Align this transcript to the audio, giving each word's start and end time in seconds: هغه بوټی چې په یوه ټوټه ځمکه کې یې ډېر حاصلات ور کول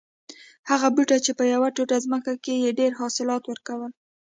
هغه 0.69 0.87
بوټی 0.95 1.19
چې 1.25 1.31
په 1.39 1.43
یوه 1.53 1.69
ټوټه 1.75 1.97
ځمکه 2.05 2.31
کې 2.43 2.55
یې 2.63 2.71
ډېر 2.79 2.91
حاصلات 2.99 3.43
ور 3.45 3.59
کول 3.67 3.91